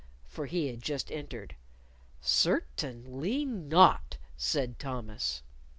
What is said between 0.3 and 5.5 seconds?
he had just entered. "Cer tain ly not," said Thomas.